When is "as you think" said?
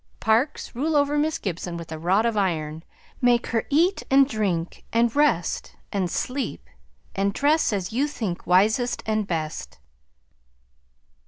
7.71-8.47